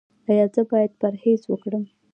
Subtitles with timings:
[0.29, 1.83] ایا زه باید پرهیز وکړم؟